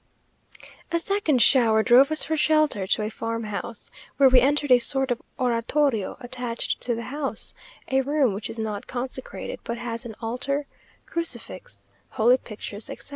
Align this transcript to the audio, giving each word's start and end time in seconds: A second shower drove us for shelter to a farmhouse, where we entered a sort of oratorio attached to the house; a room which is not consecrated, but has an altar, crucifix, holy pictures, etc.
A 0.91 0.97
second 0.97 1.43
shower 1.43 1.83
drove 1.83 2.11
us 2.11 2.23
for 2.23 2.35
shelter 2.35 2.87
to 2.87 3.03
a 3.03 3.11
farmhouse, 3.11 3.91
where 4.17 4.29
we 4.29 4.41
entered 4.41 4.71
a 4.71 4.79
sort 4.79 5.11
of 5.11 5.21
oratorio 5.37 6.17
attached 6.21 6.81
to 6.81 6.95
the 6.95 7.03
house; 7.13 7.53
a 7.87 8.01
room 8.01 8.33
which 8.33 8.49
is 8.49 8.57
not 8.57 8.87
consecrated, 8.87 9.59
but 9.63 9.77
has 9.77 10.03
an 10.03 10.15
altar, 10.19 10.65
crucifix, 11.05 11.87
holy 12.13 12.37
pictures, 12.39 12.89
etc. 12.89 13.09